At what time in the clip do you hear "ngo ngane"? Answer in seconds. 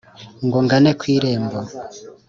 0.45-0.91